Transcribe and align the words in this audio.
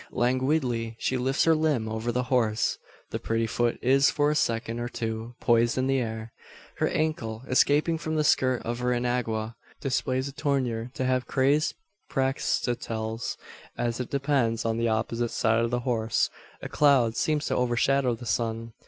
Languidly 0.11 0.95
she 0.97 1.15
lifts 1.15 1.43
her 1.43 1.53
limb 1.53 1.87
over 1.87 2.11
the 2.11 2.23
horse. 2.33 2.79
The 3.11 3.19
pretty 3.19 3.45
foot 3.45 3.77
is 3.83 4.09
for 4.09 4.31
a 4.31 4.35
second 4.35 4.79
or 4.79 4.89
two 4.89 5.35
poised 5.39 5.77
in 5.77 5.85
the 5.85 5.99
air. 5.99 6.33
Her 6.77 6.87
ankle, 6.87 7.43
escaping 7.47 7.99
from 7.99 8.15
the 8.15 8.23
skirt 8.23 8.63
of 8.63 8.79
her 8.79 8.95
enagua, 8.95 9.53
displays 9.79 10.27
a 10.27 10.31
tournure 10.33 10.89
to 10.95 11.05
have 11.05 11.27
crazed 11.27 11.75
Praxiteles. 12.09 13.37
As 13.77 13.99
it 13.99 14.09
descends 14.09 14.65
on 14.65 14.77
the 14.79 14.87
opposite 14.89 15.29
side 15.29 15.63
of 15.63 15.69
the 15.69 15.81
horse, 15.81 16.31
a 16.63 16.67
cloud 16.67 17.15
seems 17.15 17.45
to 17.45 17.55
overshadow 17.55 18.15
the 18.15 18.25
sun. 18.25 18.73